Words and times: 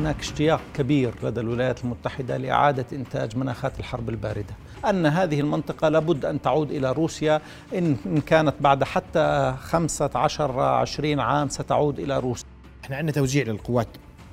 هناك 0.00 0.20
اشتياق 0.20 0.60
كبير 0.74 1.14
لدى 1.22 1.40
الولايات 1.40 1.84
المتحدة 1.84 2.36
لإعادة 2.36 2.86
إنتاج 2.92 3.36
مناخات 3.36 3.78
الحرب 3.78 4.08
الباردة. 4.08 4.54
أن 4.90 5.06
هذه 5.06 5.40
المنطقة 5.40 5.88
لابد 5.88 6.24
أن 6.24 6.42
تعود 6.42 6.70
إلى 6.70 6.92
روسيا. 6.92 7.40
إن 7.74 7.96
كانت 8.26 8.54
بعد 8.60 8.84
حتى 8.84 9.54
15 9.60 10.60
20 10.60 11.20
عام 11.20 11.48
ستعود 11.48 12.00
إلى 12.00 12.18
روسيا. 12.18 12.46
إحنا 12.84 12.96
عندنا 12.96 13.12
توزيع 13.12 13.44
للقوات 13.44 13.88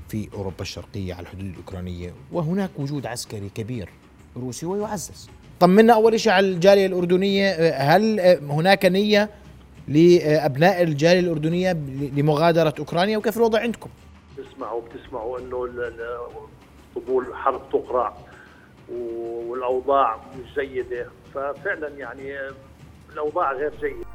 في 0.09 0.29
أوروبا 0.33 0.61
الشرقية 0.61 1.13
على 1.13 1.23
الحدود 1.23 1.45
الأوكرانية 1.45 2.13
وهناك 2.31 2.69
وجود 2.77 3.05
عسكري 3.05 3.49
كبير 3.55 3.89
روسي 4.37 4.65
ويعزز. 4.65 5.29
طمنا 5.59 5.93
أول 5.93 6.19
شيء 6.19 6.31
على 6.31 6.47
الجالية 6.47 6.85
الأردنية 6.85 7.71
هل 7.71 8.19
هناك 8.49 8.85
نية 8.85 9.29
لأبناء 9.87 10.83
الجالية 10.83 11.19
الأردنية 11.19 11.71
لمغادرة 12.15 12.73
أوكرانيا 12.79 13.17
وكيف 13.17 13.37
الوضع 13.37 13.59
عندكم؟ 13.59 13.89
بتسمعوا 14.57 14.81
بتسمعوا 14.81 15.39
إنه 15.39 15.67
طبول 16.95 17.27
الحرب 17.27 17.69
تقرع 17.69 18.17
والأوضاع 18.89 20.15
مش 20.15 20.59
جيدة. 20.59 21.09
ففعلا 21.33 21.87
يعني 21.87 22.33
الأوضاع 23.13 23.53
غير 23.53 23.73
جيدة. 23.75 24.07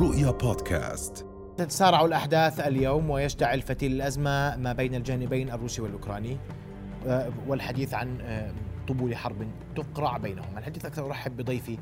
رؤيا 0.00 0.30
بودكاست. 0.30 1.26
تتسارع 1.56 2.04
الأحداث 2.04 2.60
اليوم 2.60 3.10
ويشتعل 3.10 3.62
فتيل 3.62 3.92
الأزمة 3.92 4.56
ما 4.56 4.72
بين 4.72 4.94
الجانبين 4.94 5.50
الروسي 5.50 5.82
والأوكراني 5.82 6.38
آه، 7.06 7.32
والحديث 7.46 7.94
عن 7.94 8.20
آه، 8.20 8.52
طبول 8.88 9.16
حرب 9.16 9.46
تقرع 9.76 10.16
بينهم 10.16 10.58
الحديث 10.58 10.84
أكثر 10.84 11.06
أرحب 11.06 11.36
بضيفي 11.36 11.78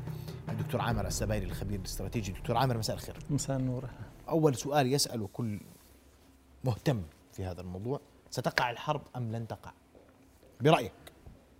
الدكتور 0.49 0.81
عامر 0.81 1.07
السبايري 1.07 1.45
الخبير 1.45 1.79
الاستراتيجي. 1.79 2.31
دكتور 2.31 2.57
عامر 2.57 2.77
مساء 2.77 2.95
الخير. 2.95 3.15
مساء 3.29 3.57
النور. 3.57 3.83
أول 4.29 4.55
سؤال 4.55 4.93
يسأله 4.93 5.29
كل 5.33 5.59
مهتم 6.63 7.01
في 7.33 7.45
هذا 7.45 7.61
الموضوع 7.61 7.99
ستقع 8.29 8.71
الحرب 8.71 9.01
أم 9.15 9.31
لن 9.31 9.47
تقع؟ 9.47 9.71
برأيك 10.61 10.91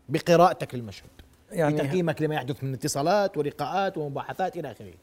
بقراءتك 0.09 0.75
للمشهد 0.75 1.09
يعني 1.51 1.75
بتقييمك 1.75 2.21
لما 2.21 2.35
يحدث 2.35 2.63
من 2.63 2.73
اتصالات 2.73 3.37
ولقاءات 3.37 3.97
ومباحثات 3.97 4.57
إلى 4.57 4.71
آخره. 4.71 4.93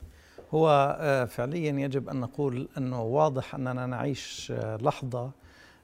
هو 0.54 0.96
آه، 1.00 1.24
فعليا 1.24 1.72
يجب 1.72 2.08
أن 2.08 2.20
نقول 2.20 2.68
أنه 2.78 3.02
واضح 3.02 3.54
أننا 3.54 3.86
نعيش 3.86 4.52
آه، 4.56 4.76
لحظة 4.76 5.30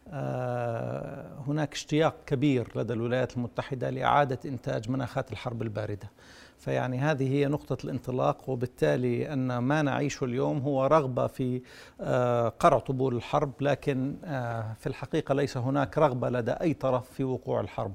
آه، 0.08 1.42
هناك 1.47 1.73
اشتياق 1.73 2.14
كبير 2.27 2.73
لدى 2.79 2.92
الولايات 2.92 3.36
المتحدة 3.36 3.91
لإعادة 3.91 4.39
إنتاج 4.45 4.91
مناخات 4.91 5.33
الحرب 5.33 5.62
الباردة. 5.62 6.11
فيعني 6.59 6.99
هذه 6.99 7.33
هي 7.33 7.47
نقطة 7.47 7.85
الانطلاق 7.85 8.51
وبالتالي 8.51 9.33
أن 9.33 9.59
ما 9.59 9.83
نعيشه 9.83 10.25
اليوم 10.25 10.59
هو 10.59 10.87
رغبة 10.87 11.27
في 11.27 11.63
آه، 12.01 12.48
قرع 12.48 12.79
طبول 12.79 13.17
الحرب 13.17 13.53
لكن 13.61 14.17
آه، 14.25 14.75
في 14.81 14.87
الحقيقة 14.87 15.35
ليس 15.35 15.57
هناك 15.57 15.98
رغبة 15.98 16.31
لدى 16.31 16.53
أي 16.53 16.75
طرف 16.75 17.11
في 17.11 17.25
وقوع 17.25 17.61
الحرب 17.61 17.93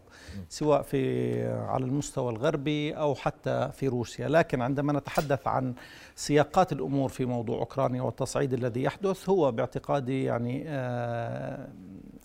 سواء 0.49 0.81
في 0.81 1.43
على 1.51 1.85
المستوى 1.85 2.31
الغربي 2.31 2.91
أو 2.93 3.15
حتى 3.15 3.69
في 3.73 3.87
روسيا. 3.87 4.27
لكن 4.27 4.61
عندما 4.61 4.93
نتحدث 4.93 5.47
عن 5.47 5.73
سياقات 6.15 6.71
الأمور 6.71 7.09
في 7.09 7.25
موضوع 7.25 7.59
أوكرانيا 7.59 8.01
والتصعيد 8.01 8.53
الذي 8.53 8.83
يحدث 8.83 9.29
هو 9.29 9.51
باعتقادي 9.51 10.23
يعني 10.23 10.63
آه، 10.67 11.67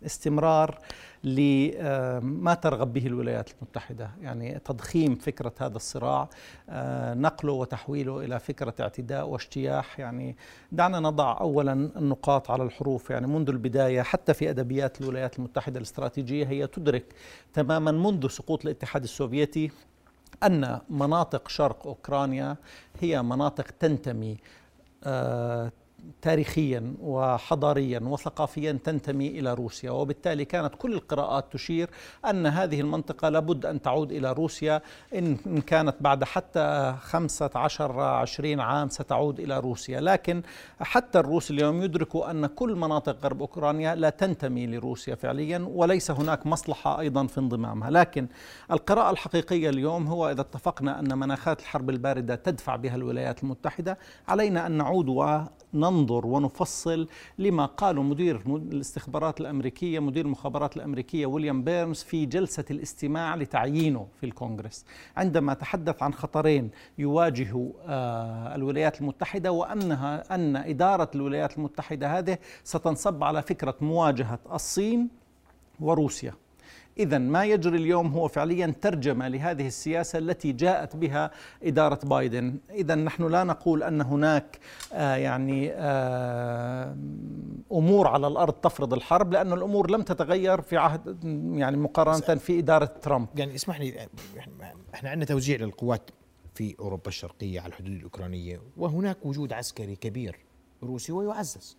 استمرار 0.04 0.78
لما 1.24 2.54
ترغب 2.54 2.92
به 2.92 3.06
الولايات 3.06 3.50
المتحدة. 3.50 4.10
يعني 4.22 4.58
تضخيم 4.64 5.14
فكرة 5.14 5.52
هذا 5.58 5.76
الصراع 5.76 6.28
آه، 6.70 7.14
نقله 7.14 7.52
وتحويله 7.52 8.20
إلى 8.24 8.38
فكرة 8.38 8.74
اعتداء 8.80 9.28
واجتياح. 9.28 10.00
يعني 10.00 10.36
دعنا 10.72 11.00
نضع 11.00 11.40
أولا 11.40 11.72
النقاط 11.72 12.50
على 12.50 12.62
الحروف. 12.62 13.10
يعني 13.10 13.26
منذ 13.26 13.48
البداية 13.48 14.02
حتى 14.02 14.34
في 14.34 14.50
أدبيات 14.50 15.00
الولايات 15.00 15.38
المتحدة 15.38 15.78
الاستراتيجية 15.78 16.46
هي 16.46 16.66
تدرك 16.66 17.04
تماما 17.54 17.92
منذ 17.92 18.28
سقوط 18.28 18.64
الاتحاد 18.64 19.02
السوفيتي 19.02 19.70
أن 20.42 20.80
مناطق 20.90 21.48
شرق 21.48 21.86
أوكرانيا 21.86 22.56
هي 23.00 23.22
مناطق 23.22 23.64
تنتمي 23.80 24.36
آه 25.04 25.72
تاريخيا 26.22 26.94
وحضاريا 27.00 28.00
وثقافيا 28.00 28.78
تنتمي 28.84 29.28
إلى 29.28 29.54
روسيا 29.54 29.90
وبالتالي 29.90 30.44
كانت 30.44 30.74
كل 30.78 30.92
القراءات 30.92 31.52
تشير 31.52 31.90
أن 32.30 32.46
هذه 32.46 32.80
المنطقة 32.80 33.28
لابد 33.28 33.66
أن 33.66 33.82
تعود 33.82 34.12
إلى 34.12 34.32
روسيا. 34.32 34.82
إن 35.14 35.36
كانت 35.66 35.94
بعد 36.00 36.24
حتى 36.24 36.94
15 37.00 38.00
20 38.00 38.60
عام 38.60 38.88
ستعود 38.88 39.40
إلى 39.40 39.60
روسيا. 39.60 40.00
لكن 40.00 40.42
حتى 40.80 41.18
الروس 41.18 41.50
اليوم 41.50 41.82
يدركوا 41.82 42.30
أن 42.30 42.46
كل 42.46 42.74
مناطق 42.74 43.24
غرب 43.24 43.40
أوكرانيا 43.40 43.94
لا 43.94 44.10
تنتمي 44.10 44.66
لروسيا 44.66 45.14
فعليا 45.14 45.66
وليس 45.70 46.10
هناك 46.10 46.46
مصلحة 46.46 47.00
أيضا 47.00 47.26
في 47.26 47.38
انضمامها. 47.40 47.90
لكن 47.90 48.26
القراءة 48.70 49.10
الحقيقية 49.10 49.70
اليوم 49.70 50.06
هو 50.06 50.30
إذا 50.30 50.40
اتفقنا 50.40 51.00
أن 51.00 51.18
مناخات 51.18 51.60
الحرب 51.60 51.90
الباردة 51.90 52.34
تدفع 52.34 52.76
بها 52.76 52.94
الولايات 52.94 53.42
المتحدة 53.42 53.98
علينا 54.28 54.66
أن 54.66 54.72
نعود 54.72 55.08
ننظر 55.76 56.26
ونفصل 56.26 57.08
لما 57.38 57.66
قاله 57.66 58.02
مدير 58.02 58.42
الاستخبارات 58.46 59.40
الأمريكية 59.40 59.98
مدير 59.98 60.24
المخابرات 60.24 60.76
الأمريكية 60.76 61.26
ويليام 61.26 61.64
بيرنز 61.64 62.02
في 62.02 62.26
جلسة 62.26 62.64
الاستماع 62.70 63.34
لتعيينه 63.34 64.06
في 64.20 64.26
الكونغرس. 64.26 64.84
عندما 65.16 65.54
تحدث 65.54 66.02
عن 66.02 66.14
خطرين 66.14 66.70
يواجه 66.98 67.70
آه، 67.86 68.54
الولايات 68.54 69.00
المتحدة 69.00 69.52
وانها 69.52 70.34
أن 70.34 70.56
إدارة 70.56 71.10
الولايات 71.14 71.58
المتحدة 71.58 72.18
هذه 72.18 72.38
ستنصب 72.64 73.24
على 73.24 73.42
فكرة 73.42 73.74
مواجهة 73.80 74.38
الصين 74.52 75.08
وروسيا. 75.80 76.34
إذا 76.98 77.18
ما 77.18 77.44
يجري 77.44 77.76
اليوم 77.76 78.06
هو 78.06 78.28
فعليا 78.28 78.74
ترجمة 78.80 79.28
لهذه 79.28 79.66
السياسة 79.66 80.18
التي 80.18 80.52
جاءت 80.52 80.96
بها 80.96 81.30
إدارة 81.62 81.98
بايدن. 82.04 82.58
إذا 82.70 82.94
نحن 82.94 83.26
لا 83.26 83.44
نقول 83.44 83.82
أن 83.82 84.00
هناك 84.00 84.58
آه 84.92 85.16
يعني 85.16 85.72
آه 85.72 86.96
أمور 87.72 88.08
على 88.08 88.26
الأرض 88.26 88.52
تفرض 88.52 88.94
الحرب 88.94 89.32
لأن 89.32 89.52
الأمور 89.52 89.90
لم 89.90 90.02
تتغير 90.02 90.60
في 90.60 90.76
عهد 90.76 91.24
يعني 91.54 91.76
مقارنة 91.76 92.38
في 92.38 92.58
إدارة 92.58 92.84
ترامب. 92.84 93.28
يعني 93.36 93.54
اسمح 93.54 93.80
لي 93.80 94.08
إحنا 94.94 95.10
عندنا 95.10 95.24
توزيع 95.24 95.56
للقوات 95.56 96.10
في 96.54 96.74
أوروبا 96.80 97.08
الشرقية 97.08 97.60
على 97.60 97.68
الحدود 97.68 97.92
الأوكرانية 97.92 98.60
وهناك 98.76 99.26
وجود 99.26 99.52
عسكري 99.52 99.96
كبير 99.96 100.38
روسي 100.82 101.12
ويعزز. 101.12 101.76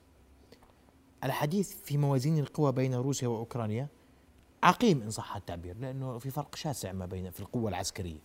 الحديث 1.24 1.76
في 1.84 1.98
موازين 1.98 2.38
القوى 2.38 2.72
بين 2.72 2.96
روسيا 2.96 3.28
وأوكرانيا 3.28 3.88
عقيم 4.64 5.02
إن 5.02 5.10
صح 5.10 5.36
التعبير 5.36 5.78
لأنه 5.78 6.20
في 6.20 6.30
فرق 6.30 6.56
شاسع 6.56 6.92
ما 6.92 7.06
بين 7.06 7.30
في 7.30 7.40
القوة 7.40 7.70
العسكرية. 7.70 8.20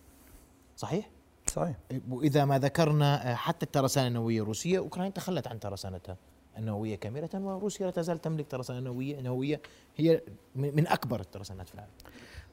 صحيح؟ 0.77 1.09
صحيح. 1.47 1.75
وإذا 2.09 2.45
ما 2.45 2.59
ذكرنا 2.59 3.31
آه، 3.31 3.35
حتى 3.35 3.65
الترسانة 3.65 4.07
النووية 4.07 4.41
الروسيه 4.41 4.77
أوكرانيا 4.77 5.11
تخلت 5.11 5.47
عن 5.47 5.59
ترسانتها 5.59 6.17
النووية 6.57 6.95
كاملة 6.95 7.29
وروسيا 7.33 7.85
لا 7.85 7.91
تزال 7.91 8.21
تملك 8.21 8.47
ترسانة 8.47 8.79
نووية 8.79 9.21
نووية 9.21 9.61
هي 9.95 10.21
من 10.55 10.87
أكبر 10.87 11.19
الترسانات 11.19 11.67
في 11.67 11.75
العالم. 11.75 11.91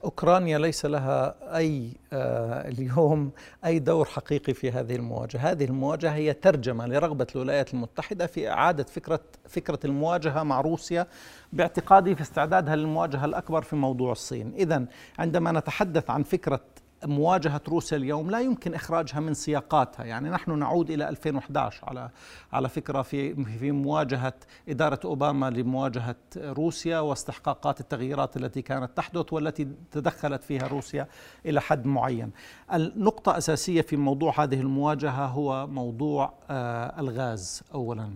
أوكرانيا 0.05 0.59
ليس 0.59 0.87
لها 0.87 1.35
أي 1.57 1.93
آه 2.13 2.69
اليوم 2.69 3.31
أي 3.65 3.79
دور 3.79 4.05
حقيقي 4.05 4.55
في 4.55 4.71
هذه 4.71 4.97
المواجهة، 4.97 5.51
هذه 5.51 5.65
المواجهة 5.65 6.15
هي 6.15 6.33
ترجمة 6.33 6.87
لرغبة 6.87 7.27
الولايات 7.35 7.75
المتحدة 7.75 8.27
في 8.27 8.51
إعادة 8.51 8.85
فكرة 8.85 9.21
فكرة 9.49 9.79
المواجهة 9.85 10.43
مع 10.43 10.61
روسيا 10.61 11.07
باعتقادي 11.53 12.15
في 12.15 12.21
استعدادها 12.21 12.77
للمواجهة 12.77 13.25
الأكبر 13.25 13.63
في 13.63 13.77
موضوع 13.77 14.13
الصين، 14.13 14.55
اذا 14.57 14.85
عندما 15.19 15.53
نتحدث 15.53 16.11
عن 16.11 16.23
فكرة 16.23 16.61
مواجهة 17.05 17.61
روسيا 17.69 17.97
اليوم 17.97 18.31
لا 18.31 18.41
يمكن 18.41 18.75
إخراجها 18.75 19.21
من 19.21 19.35
سياقاتها. 19.35 20.05
يعني 20.05 20.31
نحن 20.31 20.59
نعود 20.59 20.91
إلى 20.91 21.09
2011 21.09 21.89
على 21.89 22.11
على 22.53 22.69
فكرة 22.69 23.03
في 23.03 23.45
في 23.45 23.73
مواجهة 23.73 24.35
إدارة 24.69 25.01
أوباما 25.05 25.51
لمواجهة 25.51 26.17
روسيا 26.37 26.99
واستحقاقات 26.99 27.81
التغييرات 27.81 28.37
التي 28.37 28.63
كانت 28.63 28.97
تحدث 28.97 29.33
والتي 29.33 29.69
تدخلت 29.91 30.45
فيها 30.45 30.67
روسيا 30.67 31.09
إلى 31.47 31.61
حد 31.61 31.87
معين. 31.87 32.31
النقطة 32.73 33.39
أساسية 33.39 33.83
في 33.83 33.97
موضوع 33.97 34.43
هذه 34.43 34.61
المواجهة 34.61 35.27
هو 35.27 35.67
موضوع 35.67 36.35
آه، 36.51 37.01
الغاز 37.01 37.63
أولاً. 37.75 38.11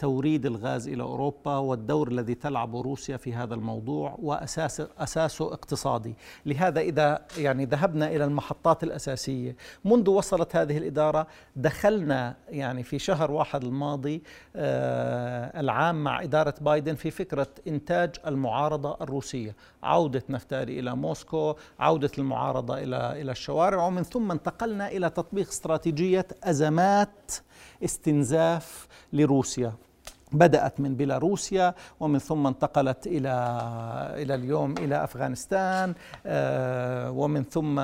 توريد 0.00 0.46
الغاز 0.46 0.88
إلى 0.88 1.02
أوروبا 1.02 1.56
والدور 1.56 2.08
الذي 2.08 2.34
تلعبه 2.34 2.82
روسيا 2.82 3.16
في 3.16 3.34
هذا 3.34 3.54
الموضوع 3.54 4.16
واساس 4.22 4.80
أساسه 4.98 5.52
اقتصادي، 5.52 6.14
لهذا 6.46 6.80
إذا 6.80 7.26
يعني 7.38 7.64
ذهبنا 7.64 8.08
إلى 8.08 8.24
المحطات 8.24 8.82
الأساسية 8.84 9.56
منذ 9.84 10.10
وصلت 10.10 10.56
هذه 10.56 10.78
الإدارة 10.78 11.26
دخلنا 11.56 12.36
يعني 12.48 12.82
في 12.82 12.98
شهر 12.98 13.30
واحد 13.30 13.64
الماضي 13.64 14.22
آه 14.56 15.60
العام 15.60 16.04
مع 16.04 16.22
إدارة 16.22 16.54
بايدن 16.60 16.94
في 16.94 17.10
فكرة 17.10 17.48
إنتاج 17.68 18.16
المعارضة 18.26 18.96
الروسية، 19.00 19.56
عودة 19.82 20.22
نفتالي 20.28 20.80
إلى 20.80 20.96
موسكو، 20.96 21.54
عودة 21.78 22.10
المعارضة 22.18 22.78
إلى 22.78 23.20
إلى 23.20 23.32
الشوارع 23.32 23.86
ومن 23.86 24.02
ثم 24.02 24.30
انتقلنا 24.30 24.88
إلى 24.88 25.10
تطبيق 25.10 25.48
استراتيجية 25.48 26.26
أزمات 26.44 27.32
استنزاف 27.84 28.88
لروسيا. 29.12 29.72
بدأت 30.32 30.80
من 30.80 30.96
بيلاروسيا 30.96 31.74
ومن 32.00 32.18
ثم 32.18 32.46
انتقلت 32.46 33.06
إلى 33.06 33.30
إلى 34.14 34.34
اليوم 34.34 34.74
إلى 34.78 35.04
أفغانستان 35.04 35.94
آه، 36.26 37.10
ومن 37.10 37.44
ثم 37.44 37.78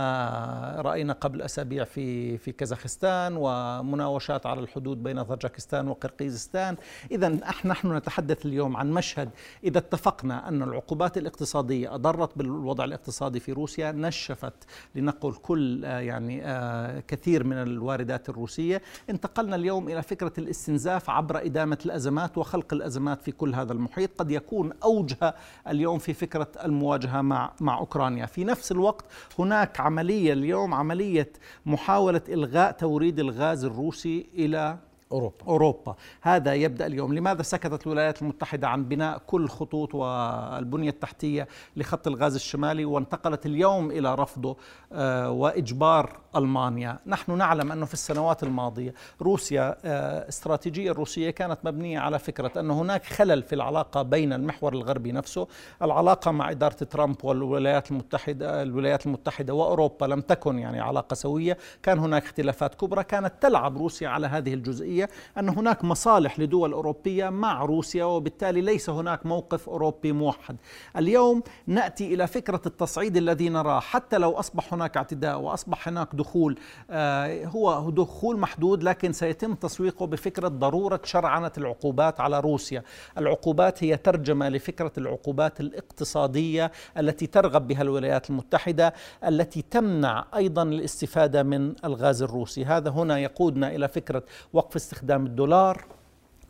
رأينا 0.87 1.13
قبل 1.13 1.43
أسابيع 1.43 1.85
في 1.85 2.39
في 2.39 2.53
كازاخستان 2.53 3.37
ومناوشات 3.37 4.47
على 4.47 4.61
الحدود 4.61 5.03
بين 5.03 5.23
طاجكستان 5.23 5.89
وقرقيزستان. 5.89 6.77
إذا 7.11 7.29
نحن 7.65 7.97
نتحدث 7.97 8.47
اليوم 8.47 8.77
عن 8.77 8.91
مشهد 8.91 9.31
إذا 9.65 9.79
اتفقنا 9.79 10.49
أن 10.49 10.63
العقوبات 10.63 11.19
الاقتصادية 11.19 11.95
أضرت 11.95 12.39
بالوضع 12.39 12.85
الاقتصادي 12.85 13.41
في 13.41 13.53
روسيا 13.53 13.93
نشفت 13.93 14.55
لنقل 14.95 15.33
كل 15.33 15.85
آه، 15.85 16.01
يعني 16.01 16.45
آه، 16.45 17.01
كثير 17.09 17.45
من 17.45 17.57
الواردات 17.57 18.29
الروسية. 18.29 18.83
انتقلنا 19.11 19.57
اليوم 19.57 19.89
إلى 19.89 20.03
فكرة 20.03 20.33
الاستنزاف 20.39 21.11
عبر 21.11 21.39
إدامة 21.39 21.79
الأزمات 21.87 22.36
وخلق 22.39 22.75
الأزمات 22.75 23.23
في 23.23 23.33
كل 23.33 23.55
هذا 23.55 23.73
المحيط. 23.73 24.11
قد 24.19 24.31
يكون 24.31 24.73
أوجه 24.85 25.35
اليوم 25.69 25.99
في 25.99 26.15
فكرة 26.15 26.49
المواجهة 26.65 27.21
مع 27.21 27.53
مع 27.61 27.79
أوكرانيا، 27.79 28.27
في 28.27 28.45
نفس 28.45 28.73
الوقت 28.73 29.05
هناك 29.39 29.81
عملية 29.81 30.33
اليوم 30.33 30.75
عملية 30.75 31.33
محاولة 31.67 32.23
إلغاء 32.29 32.73
توريد 32.73 33.19
الغاز 33.19 33.65
الروسي 33.65 34.27
إلى 34.35 34.79
أوروبا. 35.13 35.47
أوروبا. 35.47 35.95
هذا 36.23 36.55
يبدأ 36.55 36.87
اليوم. 36.87 37.15
لماذا 37.15 37.43
سكتت 37.43 37.87
الولايات 37.87 38.23
المتحدة 38.23 38.69
عن 38.69 38.85
بناء 38.85 39.19
كل 39.27 39.49
خطوط 39.49 39.95
والبنية 39.95 40.91
التحتية 40.91 41.49
لخط 41.77 42.07
الغاز 42.07 42.35
الشمالي 42.35 42.85
وانتقلت 42.85 43.47
اليوم 43.47 43.91
إلى 43.91 44.15
رفضه 44.15 44.57
آه، 44.93 45.31
وإجبار 45.31 46.19
ألمانيا؟ 46.37 46.99
نحن 47.07 47.39
نعلم 47.39 47.73
أنه 47.73 47.87
في 47.87 47.95
السنوات 47.95 48.43
الماضية 48.43 48.95
روسيا 49.23 49.77
آه، 49.85 50.29
استراتيجية 50.29 50.91
الروسية 50.91 51.31
كانت 51.31 51.59
مبنية 51.65 51.99
على 51.99 52.19
فكرة 52.19 52.61
أن 52.61 52.71
هناك 52.71 53.05
خلل 53.05 53.43
في 53.43 53.55
العلاقة 53.55 54.03
بين 54.03 54.33
المحور 54.33 54.73
الغربي 54.73 55.13
نفسه 55.13 55.49
العلاقة 55.83 56.31
مع 56.31 56.51
إدارة 56.51 56.75
ترامب 56.75 57.25
والولايات 57.25 57.91
المتحدة 57.91 58.63
الولايات 58.63 59.07
المتحدة 59.07 59.55
وأوروبا 59.55 60.05
لم 60.05 60.21
تكن 60.21 60.59
يعني 60.59 60.81
علاقة 60.81 61.15
سوية. 61.15 61.59
كان 61.83 61.99
هناك 61.99 62.25
اختلافات 62.25 62.75
كبرى 62.75 63.05
كانت 63.05 63.33
تلعب 63.41 63.79
روسيا 63.79 64.09
على 64.09 64.27
هذه 64.27 64.55
الجزئية. 64.55 64.96
أن 65.39 65.49
هناك 65.49 65.85
مصالح 65.85 66.41
لدول 66.41 66.73
أوروبية 66.73 67.29
مع 67.29 67.65
روسيا 67.65 68.05
وبالتالي 68.05 68.61
ليس 68.61 68.91
هناك 68.91 69.27
موقف 69.27 69.69
أوروبي 69.69 70.13
موحد. 70.13 70.57
اليوم 70.97 71.43
نأتي 71.67 72.15
إلى 72.15 72.27
فكرة 72.27 72.61
التصعيد 72.67 73.17
الذي 73.17 73.49
نراه. 73.49 73.81
حتى 73.81 74.19
لو 74.19 74.33
أصبح 74.33 74.75
هناك 74.75 74.97
اعتداء 74.97 75.41
وأصبح 75.41 75.89
هناك 75.89 76.09
دخول 76.15 76.59
آه، 76.91 77.45
هو 77.45 77.91
دخول 77.91 78.39
محدود 78.39 78.83
لكن 78.83 79.13
سيتم 79.13 79.55
تسويقه 79.55 80.07
بفكرة 80.07 80.49
ضرورة 80.49 81.01
شرعنة 81.05 81.53
العقوبات 81.59 82.21
على 82.21 82.41
روسيا. 82.41 82.83
العقوبات 83.19 83.85
هي 83.85 83.97
ترجمة 83.97 84.49
لفكرة 84.49 84.93
العقوبات 84.99 85.61
الاقتصادية 85.61 86.73
التي 86.99 87.27
ترغب 87.27 87.67
بها 87.67 87.83
الولايات 87.83 88.31
المتحدة 88.31 88.95
التي 89.25 89.63
تمنع 89.71 90.25
أيضا 90.37 90.63
الاستفادة 90.63 91.43
من 91.43 91.75
الغاز 91.85 92.23
الروسي. 92.23 92.65
هذا 92.65 92.91
هنا 92.91 93.19
يقودنا 93.19 93.75
إلى 93.75 93.89
فكرة 93.89 94.23
وقف 94.53 94.77
استخدام 94.87 95.27
الدولار 95.27 95.85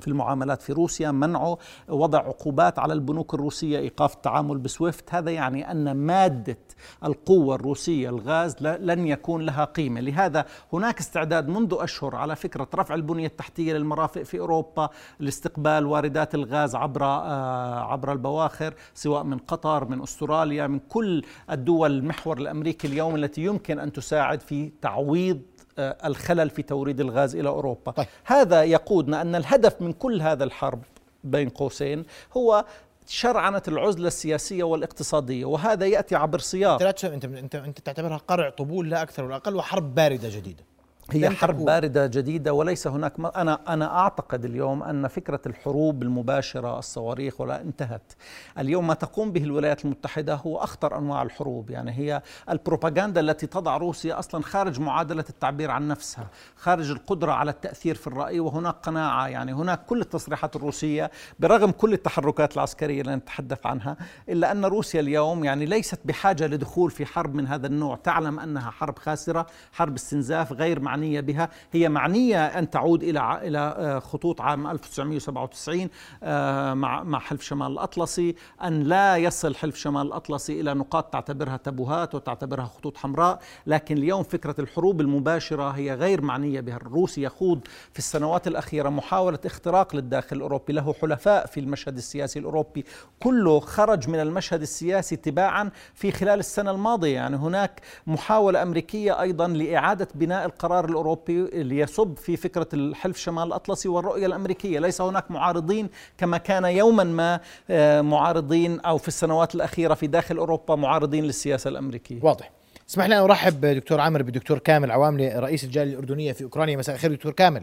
في 0.00 0.08
المعاملات 0.08 0.62
في 0.62 0.72
روسيا 0.72 1.10
منعه 1.10 1.58
وضع 1.88 2.18
عقوبات 2.18 2.78
على 2.78 2.92
البنوك 2.92 3.34
الروسية 3.34 3.78
إيقاف 3.78 4.14
التعامل 4.14 4.58
بسويفت. 4.58 5.14
هذا 5.14 5.30
يعني 5.30 5.70
أن 5.70 5.92
مادة 5.96 6.58
القوة 7.04 7.54
الروسية 7.54 8.08
الغاز 8.08 8.56
لن 8.62 9.06
يكون 9.06 9.42
لها 9.42 9.64
قيمة. 9.64 10.00
لهذا 10.00 10.44
هناك 10.72 10.98
استعداد 10.98 11.48
منذ 11.48 11.76
أشهر 11.78 12.16
على 12.16 12.36
فكرة 12.36 12.68
رفع 12.74 12.94
البنية 12.94 13.26
التحتية 13.26 13.72
للمرافق 13.72 14.22
في 14.22 14.38
أوروبا 14.38 14.88
لاستقبال 15.20 15.86
واردات 15.86 16.34
الغاز 16.34 16.74
عبر 16.74 17.04
آه، 17.04 17.92
عبر 17.92 18.12
البواخر 18.12 18.74
سواء 18.94 19.22
من 19.24 19.38
قطر 19.38 19.84
من 19.84 20.02
أستراليا 20.02 20.66
من 20.66 20.78
كل 20.78 21.22
الدول 21.50 21.92
المحور 21.92 22.38
الأمريكي 22.38 22.86
اليوم 22.86 23.16
التي 23.16 23.44
يمكن 23.44 23.78
أن 23.78 23.92
تساعد 23.92 24.40
في 24.40 24.72
تعويض 24.82 25.40
الخلل 25.78 26.50
في 26.50 26.62
توريد 26.62 27.00
الغاز 27.00 27.36
إلى 27.36 27.48
أوروبا 27.48 27.92
طيب. 27.92 28.06
هذا 28.24 28.64
يقودنا 28.64 29.22
أن 29.22 29.34
الهدف 29.34 29.82
من 29.82 29.92
كل 29.92 30.22
هذا 30.22 30.44
الحرب 30.44 30.82
بين 31.24 31.48
قوسين 31.48 32.04
هو 32.36 32.64
شرعنة 33.06 33.62
العزلة 33.68 34.06
السياسية 34.06 34.64
والاقتصادية 34.64 35.44
وهذا 35.44 35.86
يأتي 35.86 36.16
عبر 36.16 36.38
سياق 36.38 36.82
انت 37.04 37.24
انت, 37.24 37.54
أنت 37.54 37.78
تعتبرها 37.78 38.16
قرع 38.16 38.50
طبول 38.50 38.90
لا 38.90 39.02
أكثر 39.02 39.24
ولا 39.24 39.36
أقل 39.36 39.56
وحرب 39.56 39.94
باردة 39.94 40.28
جديدة 40.28 40.64
هي 41.10 41.30
حرب 41.30 41.64
باردة 41.64 42.06
جديدة 42.06 42.52
وليس 42.52 42.86
هناك 42.86 43.20
م... 43.20 43.26
أنا 43.26 43.58
أنا 43.68 43.98
أعتقد 43.98 44.44
اليوم 44.44 44.82
أن 44.82 45.08
فكرة 45.08 45.40
الحروب 45.46 46.02
المباشرة 46.02 46.78
الصواريخ 46.78 47.40
ولا 47.40 47.60
انتهت. 47.60 48.12
اليوم 48.58 48.86
ما 48.86 48.94
تقوم 48.94 49.32
به 49.32 49.44
الولايات 49.44 49.84
المتحدة 49.84 50.34
هو 50.34 50.58
أخطر 50.58 50.98
أنواع 50.98 51.22
الحروب. 51.22 51.70
يعني 51.70 51.92
هي 51.92 52.22
البروباغندا 52.50 53.20
التي 53.20 53.46
تضع 53.46 53.76
روسيا 53.76 54.18
أصلا 54.18 54.42
خارج 54.42 54.80
معادلة 54.80 55.24
التعبير 55.30 55.70
عن 55.70 55.88
نفسها 55.88 56.26
خارج 56.56 56.90
القدرة 56.90 57.32
على 57.32 57.50
التأثير 57.50 57.94
في 57.94 58.06
الرأي 58.06 58.40
وهناك 58.40 58.74
قناعة. 58.74 59.28
يعني 59.28 59.52
هناك 59.52 59.86
كل 59.86 60.00
التصريحات 60.00 60.56
الروسية 60.56 61.10
برغم 61.38 61.70
كل 61.70 61.92
التحركات 61.92 62.54
العسكرية 62.54 63.00
اللي 63.00 63.16
نتحدث 63.16 63.66
عنها 63.66 63.96
إلا 64.28 64.52
أن 64.52 64.64
روسيا 64.64 65.00
اليوم 65.00 65.44
يعني 65.44 65.66
ليست 65.66 66.00
بحاجة 66.04 66.46
لدخول 66.46 66.90
في 66.90 67.06
حرب 67.06 67.34
من 67.34 67.46
هذا 67.46 67.66
النوع. 67.66 67.96
تعلم 67.96 68.40
أنها 68.40 68.70
حرب 68.70 68.98
خاسرة 68.98 69.46
حرب 69.72 69.94
استنزاف 69.94 70.52
غير 70.52 70.80
معنى 70.80 70.95
معنية 70.96 71.20
بها. 71.20 71.48
هي 71.72 71.88
معنية 71.88 72.46
أن 72.46 72.70
تعود 72.70 73.02
إلى 73.02 73.40
إلى 73.42 73.58
آه، 73.58 73.98
خطوط 73.98 74.40
عام 74.40 74.66
1997 74.66 75.88
آه، 76.22 76.74
مع 76.74 77.02
مع 77.02 77.18
حلف 77.18 77.42
شمال 77.42 77.72
الأطلسي 77.72 78.34
أن 78.64 78.82
لا 78.82 79.16
يصل 79.16 79.54
حلف 79.54 79.76
شمال 79.76 80.06
الأطلسي 80.06 80.60
إلى 80.60 80.74
نقاط 80.74 81.12
تعتبرها 81.12 81.56
تبوهات 81.56 82.14
وتعتبرها 82.14 82.64
خطوط 82.64 82.96
حمراء. 82.96 83.38
لكن 83.66 83.96
اليوم 83.96 84.22
فكرة 84.22 84.54
الحروب 84.58 85.00
المباشرة 85.00 85.70
هي 85.70 85.94
غير 85.94 86.20
معنية 86.20 86.60
بها. 86.60 86.76
الروس 86.76 87.18
يخوض 87.18 87.60
في 87.92 87.98
السنوات 87.98 88.46
الأخيرة 88.46 88.88
محاولة 88.88 89.38
اختراق 89.46 89.96
للداخل 89.96 90.36
الأوروبي. 90.36 90.72
له 90.72 90.92
حلفاء 90.92 91.46
في 91.46 91.60
المشهد 91.60 91.96
السياسي 91.96 92.38
الأوروبي. 92.38 92.84
كله 93.22 93.60
خرج 93.60 94.08
من 94.08 94.20
المشهد 94.20 94.62
السياسي 94.62 95.16
تباعا 95.16 95.70
في 95.94 96.12
خلال 96.12 96.38
السنة 96.38 96.70
الماضية. 96.70 97.14
يعني 97.14 97.36
هناك 97.36 97.80
محاولة 98.06 98.62
أمريكية 98.62 99.20
أيضا 99.20 99.48
لإعادة 99.48 100.08
بناء 100.14 100.46
القرار 100.46 100.85
الأوروبي 100.88 101.50
ليصب 101.52 102.16
في 102.16 102.36
فكرة 102.36 102.68
الحلف 102.74 103.16
شمال 103.16 103.46
الأطلسي 103.46 103.88
والرؤية 103.88 104.26
الأمريكية. 104.26 104.78
ليس 104.78 105.00
هناك 105.00 105.30
معارضين 105.30 105.88
كما 106.18 106.38
كان 106.38 106.64
يوما 106.64 107.04
ما 107.04 107.40
آه، 107.70 108.00
معارضين 108.00 108.80
أو 108.80 108.98
في 108.98 109.08
السنوات 109.08 109.54
الأخيرة 109.54 109.94
في 109.94 110.06
داخل 110.06 110.36
أوروبا 110.36 110.74
معارضين 110.74 111.24
للسياسة 111.24 111.68
الأمريكية. 111.68 112.18
واضح. 112.22 112.50
اسمح 112.88 113.06
لي 113.06 113.18
ارحب 113.18 113.60
دكتور 113.60 114.00
عامر 114.00 114.22
بدكتور 114.22 114.58
كامل 114.58 114.90
عواملي 114.90 115.38
رئيس 115.38 115.64
الجالية 115.64 115.92
الأردنية 115.92 116.32
في 116.32 116.44
أوكرانيا. 116.44 116.76
مساء 116.76 116.94
الخير 116.94 117.12
دكتور 117.12 117.32
كامل. 117.32 117.62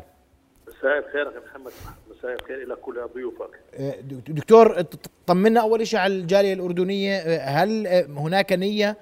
مساء 0.68 1.00
الخير 1.00 1.30
أخي 1.30 1.38
محمد. 1.50 1.72
مساء 2.18 2.34
الخير 2.34 2.64
إلى 2.64 2.76
كل 2.76 3.02
ضيوفك. 3.16 3.60
آه، 3.74 3.96
دكتور 4.28 4.82
طمنا 5.28 5.62
أول 5.62 5.88
شيء 5.88 6.00
على 6.00 6.14
الجالية 6.14 6.54
الأردنية. 6.54 7.18
آه، 7.18 7.50
هل 7.50 7.88
هناك 8.18 8.54
نية 8.54 8.98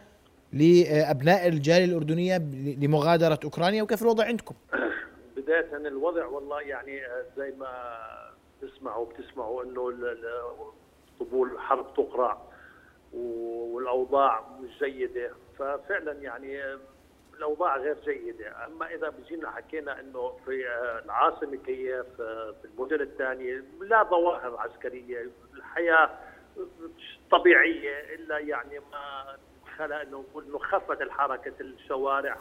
لأبناء 0.53 1.47
الجالية 1.47 1.85
الأردنية 1.85 2.37
لمغادرة 2.81 3.39
أوكرانيا 3.43 3.83
وكيف 3.83 4.01
الوضع 4.01 4.25
عندكم؟ 4.25 4.55
بداية 5.37 5.77
الوضع 5.77 6.25
والله 6.25 6.61
يعني 6.61 7.01
زي 7.37 7.53
ما 7.59 7.97
تسمعوا 8.61 9.05
بتسمعوا 9.05 9.63
إنه 9.63 9.93
طبول 11.19 11.51
الحرب 11.51 11.93
تقرع 11.93 12.37
والأوضاع 13.13 14.45
مش 14.61 14.83
جيدة 14.83 15.31
ففعلا 15.59 16.11
يعني 16.11 16.61
الأوضاع 17.37 17.77
غير 17.77 17.97
جيدة، 18.05 18.65
أما 18.65 18.95
إذا 18.95 19.09
بجينا 19.09 19.51
حكينا 19.51 19.99
إنه 19.99 20.33
في 20.45 20.65
العاصمة 21.05 21.57
كييف 21.65 22.05
في 22.17 22.65
المدن 22.65 23.01
الثانية 23.01 23.63
لا 23.81 24.03
ظواهر 24.03 24.57
عسكرية، 24.57 25.29
الحياة 25.53 26.09
طبيعية 27.31 28.15
إلا 28.15 28.39
يعني 28.39 28.79
ما 28.79 29.35
خلق 29.81 29.95
أنه 29.95 30.25
إنه 30.47 30.57
خفت 30.57 31.01
الحركة 31.01 31.53
الشوارع 31.61 32.37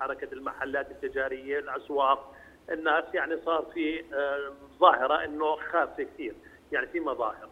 حركة 0.00 0.28
المحلات 0.32 0.90
التجارية 0.90 1.58
الأسواق 1.58 2.34
الناس 2.70 3.04
يعني 3.14 3.36
صار 3.44 3.66
في 3.74 4.04
آه، 4.14 4.52
ظاهرة 4.80 5.24
إنه 5.24 5.56
خافه 5.56 6.02
كثير 6.02 6.34
يعني 6.72 6.86
في 6.86 7.00
مظاهر. 7.00 7.48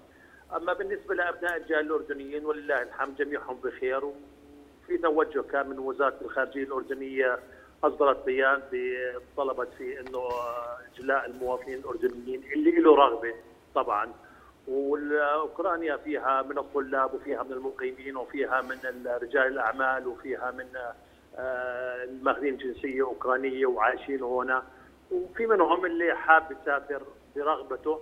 أما 0.56 0.72
بالنسبة 0.72 1.14
لأبناء 1.14 1.56
الجاليه 1.56 1.80
الأردنيين 1.80 2.44
ولله 2.44 2.82
الحمد 2.82 3.16
جميعهم 3.16 3.56
بخير. 3.64 4.04
وفي 4.04 4.98
توجه 5.02 5.42
كان 5.42 5.68
من 5.68 5.78
وزارة 5.78 6.18
الخارجية 6.22 6.62
الأردنية 6.62 7.38
أصدرت 7.84 8.24
بيان 8.24 8.62
طلبت 9.36 9.68
فيه 9.78 10.00
إنه 10.00 10.28
إجلاء 10.94 11.26
المواطنين 11.26 11.78
الأردنيين 11.78 12.42
اللي 12.52 12.70
له 12.70 12.96
رغبة 12.96 13.34
طبعا. 13.74 14.12
واوكرانيا 14.68 15.96
فيها 15.96 16.42
من 16.42 16.58
الطلاب 16.58 17.14
وفيها 17.14 17.42
من 17.42 17.52
المقيمين 17.52 18.16
وفيها 18.16 18.60
من 18.60 18.76
رجال 19.22 19.46
الأعمال 19.52 20.06
وفيها 20.06 20.50
من 20.50 20.64
آه، 21.36 22.04
الماخذين 22.04 22.56
جنسيه 22.56 23.02
أوكرانية 23.02 23.66
وعايشين 23.66 24.22
هنا. 24.22 24.62
وفي 25.10 25.46
منهم 25.46 25.86
اللي 25.86 26.14
حاب 26.16 26.42
يسافر 26.62 27.02
برغبته 27.36 28.00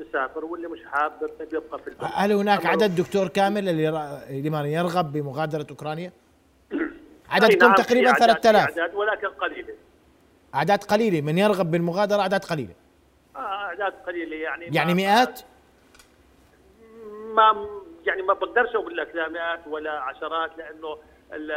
بسافر 0.00 0.44
واللي 0.44 0.68
مش 0.68 0.78
حاب 0.92 1.12
بيبقى 1.52 1.78
في 1.78 1.88
البلد. 1.88 2.10
هل 2.14 2.32
هناك 2.32 2.66
عدد 2.66 2.94
دكتور 2.96 3.28
كامل 3.28 3.68
اللي 3.68 4.12
لمن 4.30 4.64
يرغب 4.66 5.12
بمغادرة 5.12 5.66
أوكرانيا؟ 5.70 6.12
عددكم 7.30 7.66
نعم، 7.66 7.74
تقريبا 7.74 8.10
أعداد- 8.12 8.14
في 8.14 8.20
3000 8.20 8.68
أعداد 8.78 8.94
ولكن 8.94 9.26
قليلة. 9.28 9.74
أعداد 10.54 10.84
قليلة. 10.84 11.20
من 11.20 11.38
يرغب 11.38 11.70
بالمغادرة 11.70 12.20
أعداد 12.20 12.44
قليلة. 12.44 12.74
آه، 13.36 13.38
أعداد 13.38 13.92
قليلة 14.06 14.36
يعني 14.36 14.64
يعني 14.72 14.94
مئات؟ 14.94 15.40
ما 17.34 17.66
يعني 18.06 18.22
ما 18.22 18.34
بقدرش 18.34 18.74
أقول 18.74 18.96
لك 18.96 19.14
لا 19.14 19.28
مئات 19.28 19.60
ولا 19.66 19.90
عشرات 20.00 20.58
لأنه 20.58 20.98
ال- 21.32 21.52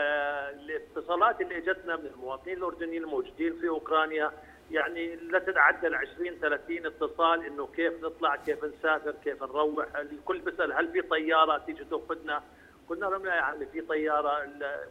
الاتصالات 0.59 1.41
اللي 1.41 1.57
إجتنا 1.57 1.95
من 1.95 2.05
المواطنين 2.15 2.57
الأردنيين 2.57 3.03
الموجودين 3.03 3.53
في 3.59 3.69
أوكرانيا 3.69 4.31
يعني 4.71 5.15
لا 5.15 5.39
تتعدى 5.39 5.87
ال 5.87 5.95
20 5.95 6.35
30 6.41 6.85
اتصال 6.85 7.45
إنه 7.45 7.67
كيف 7.67 8.03
نطلع 8.03 8.35
كيف 8.35 8.65
نسافر 8.65 9.13
كيف 9.23 9.43
نروح 9.43 9.85
الكل 9.95 10.39
بيسأل 10.39 10.73
هل 10.73 10.91
في 10.91 11.01
طيارة 11.01 11.57
تيجي 11.57 11.83
تأخذنا؟ 11.83 12.43
قلنا 12.89 13.05
لهم 13.05 13.25
لا 13.25 13.35
يعني 13.35 13.65
في 13.65 13.81
طيارة 13.81 14.47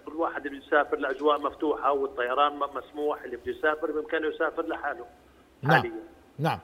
كل 0.06 0.12
واحد 0.14 0.46
اللي 0.46 0.58
يسافر 0.58 0.96
الأجواء 0.96 1.38
مفتوحة 1.40 1.92
والطيران 1.92 2.56
مسموح 2.56 3.22
اللي 3.22 3.36
بده 3.36 3.52
يسافر 3.52 3.90
بإمكانه 3.90 4.26
يسافر 4.28 4.66
لحاله 4.66 5.06
نعم. 5.62 5.72
حاليا. 5.76 5.92
نعم. 6.38 6.58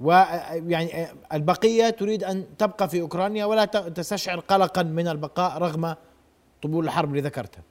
ويعني 0.00 1.06
البقية 1.32 1.90
تريد 1.90 2.24
أن 2.24 2.56
تبقى 2.58 2.88
في 2.88 3.00
أوكرانيا 3.00 3.44
ولا 3.44 3.64
تستشعر 3.64 4.38
قلقا 4.40 4.82
من 4.82 5.08
البقاء 5.08 5.58
رغم 5.62 5.94
طبول 6.62 6.84
الحرب 6.84 7.08
اللي 7.10 7.20
ذكرتها 7.20 7.62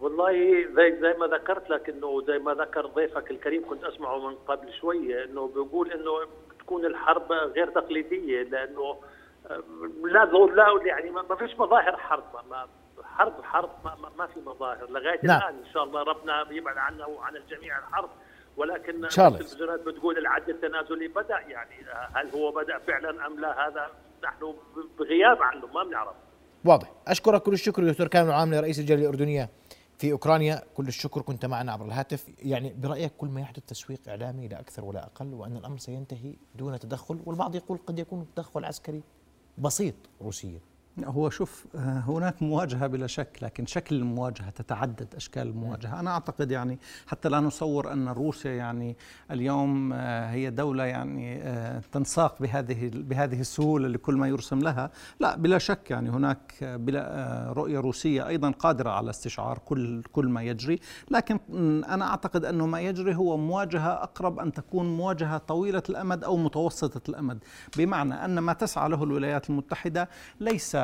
والله 0.00 0.32
زي 0.76 0.98
زي 1.00 1.14
ما 1.18 1.26
ذكرت 1.26 1.70
لك 1.70 1.88
إنه 1.88 2.22
زي 2.26 2.38
ما 2.38 2.54
ذكر 2.54 2.86
ضيفك 2.86 3.30
الكريم 3.30 3.68
كنت 3.68 3.84
أسمعه 3.84 4.28
من 4.28 4.34
قبل 4.34 4.72
شوية 4.80 5.24
إنه 5.24 5.46
بيقول 5.48 5.92
إنه 5.92 6.10
تكون 6.60 6.84
الحرب 6.86 7.32
غير 7.32 7.70
تقليدية 7.70 8.42
لأنه 8.42 8.96
آه، 9.50 9.62
لا 10.04 10.24
لا 10.24 10.66
يعني 10.86 11.10
ما 11.10 11.36
فيش 11.36 11.58
مظاهر 11.58 11.96
حرب 11.96 12.24
ما- 12.50 12.66
حرب 13.02 13.32
حرب 13.42 13.70
ما, 13.84 13.94
ما, 14.02 14.08
ما 14.18 14.26
في 14.26 14.40
مظاهر 14.46 14.90
لغاية 14.90 15.20
نعم. 15.22 15.40
الآن 15.40 15.54
إن 15.54 15.72
شاء 15.74 15.84
الله 15.84 16.02
ربنا 16.02 16.46
يبعد 16.50 16.76
عنا 16.78 17.06
وعن 17.06 17.36
الجميع 17.36 17.78
الحرب 17.78 18.10
ولكن 18.56 18.94
الله. 18.94 19.28
التلفزيونات 19.28 19.80
بتقول 19.80 20.18
العد 20.18 20.48
التنازلي 20.48 21.08
بدأ 21.08 21.38
يعني 21.38 21.74
هل 22.14 22.30
هو 22.30 22.52
بدأ 22.52 22.78
فعلا 22.78 23.26
أم 23.26 23.40
لا 23.40 23.68
هذا 23.68 23.90
نحن 24.24 24.54
بغياب 24.98 25.42
عنه 25.42 25.66
ما 25.66 25.84
بنعرف. 25.84 26.16
واضح. 26.64 26.92
أشكرك 27.08 27.42
كل 27.42 27.52
الشكر 27.52 27.84
دكتور 27.84 28.08
كامل 28.08 28.28
العاملي 28.28 28.60
رئيس 28.60 28.78
الجالية 28.78 29.02
الأردنية 29.02 29.48
في 29.98 30.12
أوكرانيا. 30.12 30.62
كل 30.74 30.88
الشكر 30.88 31.22
كنت 31.22 31.46
معنا 31.46 31.72
عبر 31.72 31.84
الهاتف. 31.84 32.26
يعني 32.38 32.74
برأيك 32.82 33.12
كل 33.18 33.28
ما 33.28 33.40
يحدث 33.40 33.62
تسويق 33.66 34.00
إعلامي 34.08 34.48
لا 34.48 34.60
أكثر 34.60 34.84
ولا 34.84 35.04
أقل 35.04 35.34
وأن 35.34 35.56
الأمر 35.56 35.78
سينتهي 35.78 36.34
دون 36.54 36.78
تدخل 36.78 37.20
والبعض 37.26 37.54
يقول 37.54 37.78
قد 37.86 37.98
يكون 37.98 38.26
تدخل 38.36 38.64
عسكري 38.64 39.02
بسيط 39.58 39.94
روسيا. 40.22 40.60
هو 41.04 41.30
شوف 41.30 41.66
آه، 41.76 42.04
هناك 42.06 42.42
مواجهة 42.42 42.86
بلا 42.86 43.06
شك 43.06 43.38
لكن 43.42 43.66
شكل 43.66 43.96
المواجهة 43.96 44.50
تتعدد 44.50 45.14
أشكال 45.14 45.42
المواجهة. 45.42 46.00
أنا 46.00 46.10
أعتقد 46.10 46.50
يعني 46.50 46.78
حتى 47.06 47.28
لا 47.28 47.40
نصور 47.40 47.92
أن 47.92 48.08
روسيا 48.08 48.50
يعني 48.50 48.96
اليوم 49.30 49.92
آه، 49.92 50.30
هي 50.30 50.50
دولة 50.50 50.84
يعني 50.84 51.42
آه، 51.42 51.82
تنساق 51.92 52.42
بهذه 52.42 52.90
بهذه 52.94 53.40
السهولة 53.40 53.88
لكل 53.88 54.14
ما 54.14 54.28
يرسم 54.28 54.58
لها. 54.58 54.90
لا 55.20 55.36
بلا 55.36 55.58
شك 55.58 55.90
يعني 55.90 56.10
هناك 56.10 56.54
بلا 56.62 57.52
رؤية 57.56 57.80
روسية 57.80 58.26
أيضا 58.26 58.50
قادرة 58.50 58.90
على 58.90 59.10
استشعار 59.10 59.58
كل 59.58 60.02
كل 60.02 60.26
ما 60.26 60.42
يجري. 60.42 60.80
لكن 61.10 61.38
أنا 61.84 62.10
أعتقد 62.10 62.44
أنه 62.44 62.66
ما 62.66 62.80
يجري 62.80 63.14
هو 63.14 63.36
مواجهة 63.36 63.92
أقرب 63.92 64.38
أن 64.38 64.52
تكون 64.52 64.96
مواجهة 64.96 65.38
طويلة 65.38 65.82
الأمد 65.88 66.24
أو 66.24 66.36
متوسطة 66.36 67.08
الأمد. 67.08 67.38
بمعنى 67.76 68.14
أن 68.24 68.38
ما 68.38 68.52
تسعى 68.52 68.88
له 68.88 69.04
الولايات 69.04 69.50
المتحدة 69.50 70.08
ليس 70.40 70.76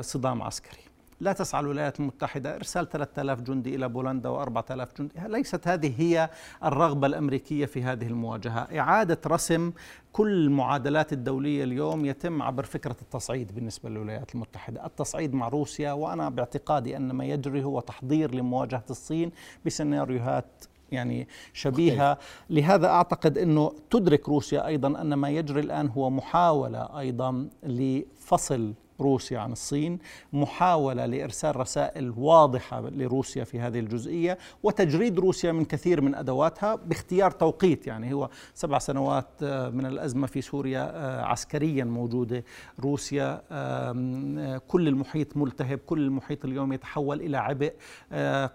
صدام 0.00 0.42
عسكري. 0.42 0.80
لا 1.20 1.32
تسعى 1.32 1.60
الولايات 1.60 2.00
المتحدة 2.00 2.56
إرسال 2.56 2.88
3000 2.88 3.40
جندي 3.40 3.74
إلى 3.74 3.88
بولندا 3.88 4.44
و4000 4.44 4.88
جندي. 4.98 5.14
ليست 5.26 5.68
هذه 5.68 5.94
هي 5.98 6.30
الرغبة 6.64 7.06
الأمريكية 7.06 7.66
في 7.66 7.82
هذه 7.82 8.06
المواجهة. 8.06 8.78
إعادة 8.78 9.18
رسم 9.26 9.72
كل 10.12 10.30
المعادلات 10.30 11.12
الدولية 11.12 11.64
اليوم 11.64 12.04
يتم 12.04 12.42
عبر 12.42 12.64
فكرة 12.64 12.96
التصعيد 13.02 13.54
بالنسبة 13.54 13.88
للولايات 13.88 14.34
المتحدة. 14.34 14.86
التصعيد 14.86 15.34
مع 15.34 15.48
روسيا 15.48 15.92
وأنا 15.92 16.28
باعتقادي 16.28 16.96
أن 16.96 17.12
ما 17.12 17.24
يجري 17.24 17.64
هو 17.64 17.80
تحضير 17.80 18.34
لمواجهة 18.34 18.84
الصين 18.90 19.32
بسيناريوهات 19.66 20.64
يعني 20.92 21.28
شبيهة. 21.52 22.18
لهذا 22.50 22.88
أعتقد 22.88 23.38
أنه 23.38 23.72
تدرك 23.90 24.28
روسيا 24.28 24.66
أيضا 24.66 25.00
أن 25.00 25.14
ما 25.14 25.30
يجري 25.30 25.60
الآن 25.60 25.88
هو 25.88 26.10
محاولة 26.10 26.98
أيضا 26.98 27.48
لفصل 27.62 28.74
روسيا 29.00 29.38
عن 29.38 29.52
الصين 29.52 29.98
محاولة 30.32 31.06
لإرسال 31.06 31.56
رسائل 31.56 32.14
واضحة 32.16 32.80
لروسيا 32.80 33.44
في 33.44 33.60
هذه 33.60 33.78
الجزئية 33.78 34.38
وتجريد 34.62 35.18
روسيا 35.18 35.52
من 35.52 35.64
كثير 35.64 36.00
من 36.00 36.14
أدواتها 36.14 36.74
باختيار 36.74 37.30
توقيت 37.30 37.86
يعني 37.86 38.14
هو 38.14 38.30
سبع 38.54 38.78
سنوات 38.78 39.28
آه، 39.42 39.68
من 39.68 39.86
الأزمة 39.86 40.26
في 40.26 40.40
سوريا 40.40 40.90
آه، 40.94 41.22
عسكريا 41.22 41.84
موجودة. 41.84 42.44
روسيا 42.80 43.42
آه، 43.50 44.60
كل 44.68 44.88
المحيط 44.88 45.36
ملتهب 45.36 45.78
كل 45.78 45.98
المحيط 45.98 46.44
اليوم 46.44 46.72
يتحول 46.72 47.20
إلى 47.20 47.36
عبء 47.36 47.72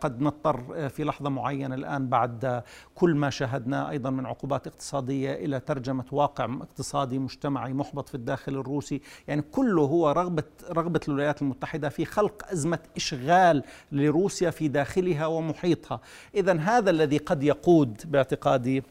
قد 0.02 0.22
نضطر 0.22 0.90
في 0.90 1.04
لحظة 1.04 1.30
معينة 1.30 1.76
الآن 1.76 2.08
بعد 2.08 2.64
كل 2.96 3.16
ما 3.16 3.30
شاهدناه 3.30 3.90
أيضا 3.90 4.10
من 4.10 4.26
عقوبات 4.26 4.68
اقتصادية 4.68 5.34
إلى 5.34 5.60
ترجمة 5.60 6.06
واقع 6.12 6.46
اقتصادي 6.46 7.20
مجتمعي 7.20 7.74
محبط 7.74 8.10
في 8.10 8.16
الداخل 8.16 8.54
الروسي 8.56 9.02
يعني 9.28 9.42
كله 9.42 9.82
هو 9.82 10.12
رغبة 10.36 10.44
رغبة 10.72 11.00
الولايات 11.08 11.42
المتحدة 11.42 11.90
في 11.90 12.06
خلق 12.06 12.52
أزمة 12.52 12.80
إشغال 12.96 13.64
لروسيا 13.92 14.50
في 14.50 14.68
داخلها 14.68 15.26
ومحيطها. 15.26 16.00
إذا 16.36 16.54
هذا 16.60 16.90
الذي 16.90 17.18
قد 17.18 17.44
يقود 17.44 18.02
باعتقادي 18.06 18.84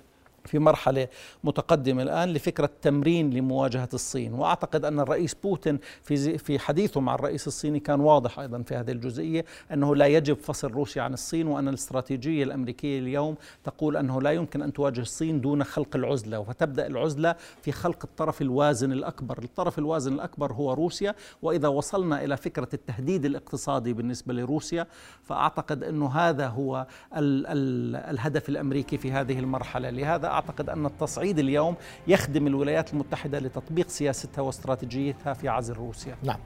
في 0.45 0.59
مرحلة 0.59 1.09
متقدمة 1.45 2.03
الآن 2.03 2.33
لفكرة 2.33 2.71
تمرين 2.83 3.31
لمواجهة 3.31 3.89
الصين. 3.95 4.35
وأعتقد 4.35 4.85
أن 4.85 5.01
الرئيس 5.01 5.35
بوتين 5.35 5.79
في 6.03 6.39
في 6.39 6.59
حديثه 6.59 7.01
مع 7.01 7.15
الرئيس 7.15 7.47
الصيني 7.47 7.81
كان 7.81 8.01
واضح 8.01 8.39
أيضا 8.39 8.63
في 8.63 8.75
هذه 8.75 8.91
الجزئية 8.91 9.45
أنه 9.73 9.97
لا 9.97 10.07
يجب 10.07 10.37
فصل 10.37 10.71
روسيا 10.71 11.03
عن 11.03 11.13
الصين 11.13 11.47
وأن 11.47 11.69
الاستراتيجية 11.69 12.45
الأمريكية 12.45 12.99
اليوم 12.99 13.35
تقول 13.65 13.97
أنه 13.97 14.23
لا 14.23 14.31
يمكن 14.31 14.63
أن 14.63 14.73
تواجه 14.73 15.01
الصين 15.01 15.41
دون 15.41 15.65
خلق 15.65 15.97
العزلة. 15.97 16.39
وتبدأ 16.39 16.87
العزلة 16.87 17.35
في 17.63 17.73
خلق 17.73 17.99
الطرف 18.05 18.43
الوازن 18.43 18.93
الأكبر. 18.93 19.39
الطرف 19.43 19.79
الوازن 19.79 20.13
الأكبر 20.13 20.53
هو 20.53 20.73
روسيا. 20.73 21.15
وإذا 21.43 21.69
وصلنا 21.69 22.25
إلى 22.25 22.37
فكرة 22.37 22.69
التهديد 22.75 23.25
الاقتصادي 23.25 23.93
بالنسبة 23.93 24.35
لروسيا 24.35 24.87
فأعتقد 25.23 25.85
أنه 25.85 26.09
هذا 26.09 26.47
هو 26.47 26.87
ال 27.17 27.47
ال 27.47 27.97
الهدف 27.97 28.49
الأمريكي 28.49 28.99
في 28.99 29.13
هذه 29.13 29.39
المرحلة. 29.39 29.91
لهذا 29.91 30.34
أعتقد 30.35 30.71
أن 30.71 30.87
التصعيد 30.87 31.39
اليوم 31.39 31.75
يخدم 32.07 32.47
الولايات 32.47 32.93
المتحدة 32.93 33.39
لتطبيق 33.39 33.89
سياستها 33.89 34.43
واستراتيجيتها 34.43 35.35
في 35.35 35.49
عزل 35.49 35.75
روسيا 35.75 36.17
نعم. 36.23 36.39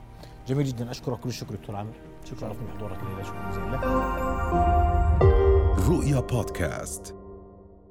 جميل 0.49 0.67
جدا. 0.67 0.91
أشكرك 0.91 1.21
كل 1.21 1.29
الشكر 1.29 1.55
دكتور 1.55 1.77
عامر. 1.77 1.93
شكرا 2.25 2.49
لكم 2.49 2.67
بحضورك 2.67 2.99
الليلة 3.03 3.23
شكرا. 3.23 3.51
جزيلا 3.51 3.77
لك. 3.77 3.85
رؤيا 5.89 6.21
بودكاست. 6.21 7.18